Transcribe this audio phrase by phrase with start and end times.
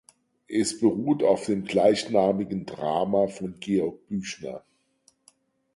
[0.47, 4.65] Es beruht auf dem gleichnamigen Drama von Georg Büchner.